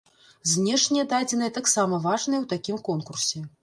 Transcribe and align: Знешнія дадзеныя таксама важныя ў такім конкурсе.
Знешнія 0.53 1.05
дадзеныя 1.13 1.55
таксама 1.61 2.03
важныя 2.09 2.39
ў 2.41 2.45
такім 2.57 2.85
конкурсе. 2.93 3.49